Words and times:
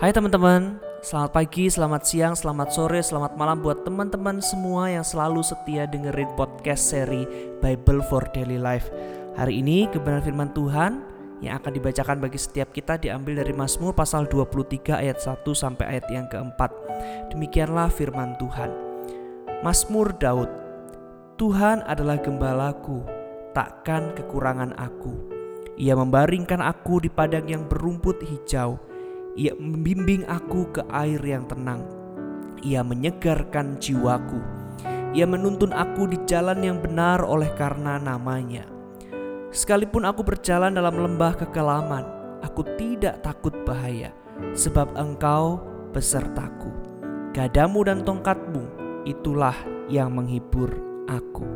Hai 0.00 0.16
teman-teman, 0.16 0.80
selamat 1.04 1.28
pagi, 1.28 1.68
selamat 1.68 2.08
siang, 2.08 2.32
selamat 2.32 2.72
sore, 2.72 3.04
selamat 3.04 3.36
malam 3.36 3.60
buat 3.60 3.84
teman-teman 3.84 4.40
semua 4.40 4.88
yang 4.88 5.04
selalu 5.04 5.44
setia 5.44 5.84
dengerin 5.84 6.32
podcast 6.40 6.88
seri 6.88 7.28
Bible 7.60 8.00
for 8.08 8.24
Daily 8.32 8.56
Life. 8.56 8.88
Hari 9.36 9.60
ini 9.60 9.92
kebenaran 9.92 10.24
firman 10.24 10.56
Tuhan 10.56 11.04
yang 11.44 11.60
akan 11.60 11.76
dibacakan 11.76 12.16
bagi 12.16 12.40
setiap 12.40 12.72
kita 12.72 12.96
diambil 12.96 13.44
dari 13.44 13.52
Mazmur 13.52 13.92
pasal 13.92 14.24
23 14.24 15.04
ayat 15.04 15.20
1 15.20 15.44
sampai 15.52 15.84
ayat 15.84 16.08
yang 16.08 16.24
keempat. 16.32 16.72
Demikianlah 17.36 17.92
firman 17.92 18.40
Tuhan. 18.40 18.72
Mazmur 19.60 20.16
Daud 20.16 20.48
Tuhan 21.36 21.84
adalah 21.84 22.16
gembalaku, 22.16 23.04
takkan 23.52 24.16
kekurangan 24.16 24.72
aku. 24.80 25.12
Ia 25.76 25.92
membaringkan 25.92 26.64
aku 26.64 27.04
di 27.04 27.12
padang 27.12 27.44
yang 27.52 27.68
berumput 27.68 28.24
hijau 28.24 28.88
ia 29.38 29.54
membimbing 29.54 30.26
aku 30.26 30.70
ke 30.74 30.82
air 30.90 31.22
yang 31.22 31.46
tenang. 31.46 31.86
Ia 32.66 32.82
menyegarkan 32.82 33.78
jiwaku. 33.78 34.40
Ia 35.14 35.26
menuntun 35.26 35.74
aku 35.74 36.06
di 36.10 36.18
jalan 36.26 36.62
yang 36.62 36.78
benar 36.78 37.22
oleh 37.22 37.50
karena 37.54 37.98
namanya. 37.98 38.66
Sekalipun 39.50 40.06
aku 40.06 40.22
berjalan 40.22 40.70
dalam 40.70 40.94
lembah 40.94 41.34
kekelaman, 41.34 42.06
aku 42.46 42.62
tidak 42.78 43.18
takut 43.26 43.50
bahaya, 43.66 44.14
sebab 44.54 44.94
engkau 44.94 45.58
besertaku. 45.90 46.70
Gadamu 47.34 47.82
dan 47.82 48.06
tongkatmu, 48.06 48.62
itulah 49.02 49.54
yang 49.90 50.14
menghibur 50.14 50.70
aku. 51.10 51.46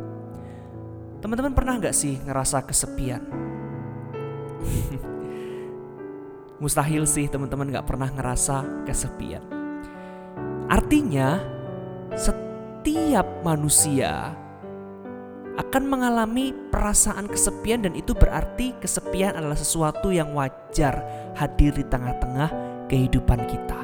Teman-teman 1.22 1.54
pernah 1.54 1.78
gak 1.78 1.94
sih 1.94 2.18
ngerasa 2.26 2.66
kesepian? 2.66 3.22
Mustahil 6.62 7.02
sih 7.04 7.26
teman-teman 7.26 7.74
gak 7.74 7.88
pernah 7.88 8.08
ngerasa 8.10 8.86
kesepian. 8.86 9.42
Artinya 10.70 11.42
setiap 12.14 13.26
manusia 13.42 14.32
akan 15.54 15.84
mengalami 15.86 16.50
perasaan 16.70 17.30
kesepian 17.30 17.86
dan 17.86 17.94
itu 17.94 18.10
berarti 18.14 18.74
kesepian 18.82 19.38
adalah 19.38 19.54
sesuatu 19.54 20.10
yang 20.10 20.34
wajar 20.34 20.98
hadir 21.38 21.70
di 21.74 21.86
tengah-tengah 21.86 22.50
kehidupan 22.90 23.40
kita. 23.46 23.80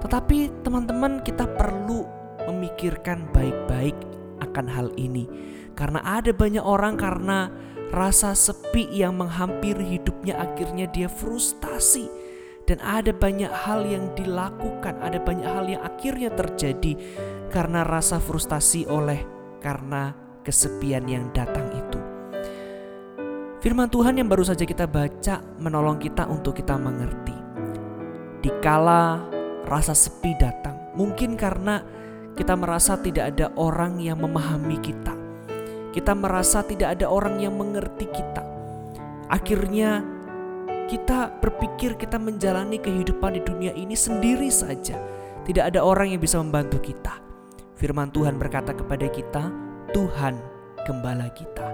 Tetapi 0.00 0.64
teman-teman 0.64 1.20
kita 1.20 1.44
perlu 1.44 2.08
memikirkan 2.48 3.28
baik-baik 3.32 3.96
akan 4.40 4.66
hal 4.70 4.88
ini 4.96 5.28
karena 5.76 6.00
ada 6.00 6.32
banyak 6.32 6.64
orang 6.64 6.96
karena 6.96 7.52
Rasa 7.88 8.36
sepi 8.36 8.84
yang 8.92 9.16
menghampiri 9.16 9.96
hidupnya 9.96 10.36
akhirnya 10.36 10.84
dia 10.92 11.08
frustasi 11.08 12.04
dan 12.68 12.84
ada 12.84 13.16
banyak 13.16 13.48
hal 13.48 13.88
yang 13.88 14.12
dilakukan, 14.12 15.00
ada 15.00 15.16
banyak 15.16 15.48
hal 15.48 15.64
yang 15.64 15.80
akhirnya 15.80 16.28
terjadi 16.36 17.00
karena 17.48 17.88
rasa 17.88 18.20
frustasi 18.20 18.84
oleh 18.92 19.24
karena 19.64 20.12
kesepian 20.44 21.08
yang 21.08 21.32
datang 21.32 21.64
itu. 21.72 22.00
Firman 23.64 23.88
Tuhan 23.88 24.20
yang 24.20 24.28
baru 24.28 24.44
saja 24.44 24.68
kita 24.68 24.84
baca 24.84 25.40
menolong 25.56 25.96
kita 25.96 26.28
untuk 26.28 26.60
kita 26.60 26.76
mengerti. 26.76 27.34
Dikala 28.44 29.32
rasa 29.64 29.96
sepi 29.96 30.36
datang, 30.36 30.92
mungkin 30.92 31.40
karena 31.40 31.80
kita 32.36 32.52
merasa 32.52 33.00
tidak 33.00 33.34
ada 33.34 33.48
orang 33.56 33.96
yang 33.98 34.20
memahami 34.20 34.76
kita 34.78 35.17
kita 35.98 36.14
merasa 36.14 36.62
tidak 36.62 36.94
ada 36.94 37.10
orang 37.10 37.42
yang 37.42 37.58
mengerti 37.58 38.06
kita. 38.06 38.46
Akhirnya 39.26 40.06
kita 40.86 41.42
berpikir 41.42 41.98
kita 41.98 42.22
menjalani 42.22 42.78
kehidupan 42.78 43.34
di 43.34 43.42
dunia 43.42 43.74
ini 43.74 43.98
sendiri 43.98 44.46
saja. 44.46 44.94
Tidak 45.42 45.74
ada 45.74 45.82
orang 45.82 46.14
yang 46.14 46.22
bisa 46.22 46.38
membantu 46.38 46.78
kita. 46.78 47.18
Firman 47.74 48.14
Tuhan 48.14 48.38
berkata 48.38 48.78
kepada 48.78 49.10
kita, 49.10 49.50
Tuhan 49.90 50.38
gembala 50.86 51.34
kita. 51.34 51.66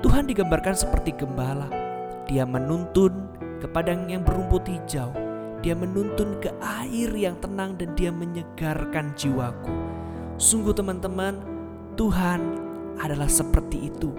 Tuhan 0.00 0.32
digambarkan 0.32 0.72
seperti 0.72 1.12
gembala. 1.12 1.68
Dia 2.32 2.48
menuntun 2.48 3.12
ke 3.60 3.68
padang 3.68 4.08
yang 4.08 4.24
berumput 4.24 4.64
hijau. 4.64 5.12
Dia 5.60 5.76
menuntun 5.76 6.40
ke 6.40 6.48
air 6.58 7.12
yang 7.12 7.36
tenang 7.36 7.76
dan 7.76 7.92
dia 8.00 8.08
menyegarkan 8.08 9.12
jiwaku. 9.12 9.76
Sungguh 10.40 10.72
teman-teman, 10.72 11.38
Tuhan 12.00 12.61
adalah 13.02 13.26
seperti 13.26 13.90
itu. 13.90 14.14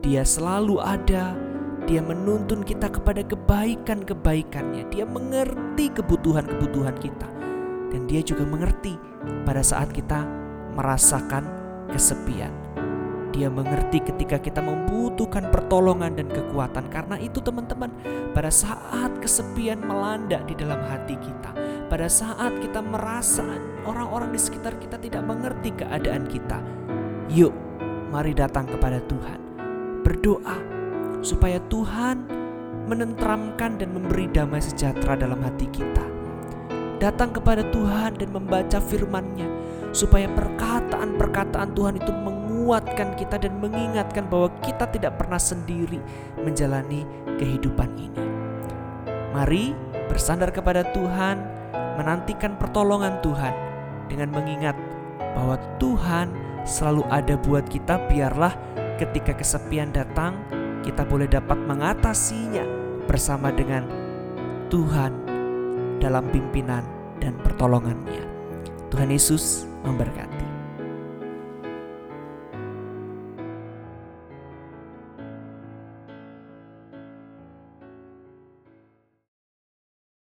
Dia 0.00 0.24
selalu 0.24 0.80
ada, 0.80 1.36
dia 1.84 2.00
menuntun 2.00 2.64
kita 2.64 2.88
kepada 2.88 3.20
kebaikan-kebaikannya. 3.20 4.88
Dia 4.88 5.04
mengerti 5.04 5.92
kebutuhan-kebutuhan 5.92 6.96
kita. 6.96 7.28
Dan 7.92 8.08
dia 8.08 8.24
juga 8.24 8.48
mengerti 8.48 8.96
pada 9.44 9.60
saat 9.60 9.92
kita 9.92 10.24
merasakan 10.72 11.44
kesepian. 11.92 12.50
Dia 13.30 13.46
mengerti 13.46 14.02
ketika 14.02 14.42
kita 14.42 14.58
membutuhkan 14.58 15.52
pertolongan 15.52 16.16
dan 16.18 16.26
kekuatan. 16.32 16.88
Karena 16.90 17.20
itu 17.20 17.38
teman-teman, 17.38 17.92
pada 18.32 18.50
saat 18.50 19.12
kesepian 19.20 19.84
melanda 19.84 20.42
di 20.48 20.56
dalam 20.56 20.80
hati 20.88 21.14
kita, 21.20 21.54
pada 21.86 22.10
saat 22.10 22.58
kita 22.58 22.82
merasa 22.82 23.46
orang-orang 23.86 24.34
di 24.34 24.40
sekitar 24.40 24.78
kita 24.82 24.98
tidak 24.98 25.22
mengerti 25.26 25.70
keadaan 25.78 26.26
kita, 26.26 26.58
yuk 27.30 27.54
mari 28.10 28.34
datang 28.34 28.66
kepada 28.66 28.98
Tuhan. 29.06 29.38
Berdoa 30.02 30.58
supaya 31.22 31.62
Tuhan 31.70 32.26
menentramkan 32.90 33.78
dan 33.78 33.94
memberi 33.94 34.26
damai 34.26 34.58
sejahtera 34.58 35.14
dalam 35.14 35.38
hati 35.46 35.70
kita. 35.70 36.02
Datang 36.98 37.32
kepada 37.32 37.64
Tuhan 37.70 38.18
dan 38.18 38.28
membaca 38.34 38.76
firman-Nya 38.82 39.48
supaya 39.94 40.26
perkataan-perkataan 40.28 41.70
Tuhan 41.72 41.94
itu 41.96 42.12
menguatkan 42.12 43.16
kita 43.16 43.40
dan 43.40 43.56
mengingatkan 43.62 44.26
bahwa 44.28 44.52
kita 44.60 44.90
tidak 44.90 45.16
pernah 45.16 45.40
sendiri 45.40 46.02
menjalani 46.42 47.06
kehidupan 47.38 47.88
ini. 47.96 48.22
Mari 49.32 49.72
bersandar 50.10 50.50
kepada 50.50 50.82
Tuhan, 50.90 51.40
menantikan 51.96 52.58
pertolongan 52.58 53.22
Tuhan 53.22 53.54
dengan 54.10 54.28
mengingat 54.34 54.76
bahwa 55.32 55.56
Tuhan 55.78 56.49
selalu 56.64 57.04
ada 57.08 57.34
buat 57.40 57.66
kita 57.66 58.08
biarlah 58.08 58.52
ketika 59.00 59.32
kesepian 59.36 59.92
datang 59.92 60.36
kita 60.80 61.04
boleh 61.04 61.28
dapat 61.28 61.56
mengatasinya 61.68 62.64
bersama 63.04 63.52
dengan 63.52 63.84
Tuhan 64.72 65.12
dalam 66.00 66.24
pimpinan 66.32 66.84
dan 67.20 67.36
pertolongannya. 67.44 68.24
Tuhan 68.88 69.12
Yesus 69.12 69.68
memberkati. 69.84 70.39